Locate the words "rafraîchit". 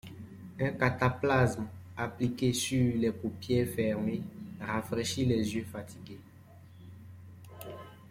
4.59-5.25